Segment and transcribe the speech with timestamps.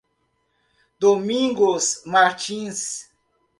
[0.99, 3.11] Domingos Martins